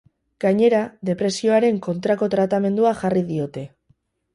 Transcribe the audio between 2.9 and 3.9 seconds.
jarri diote.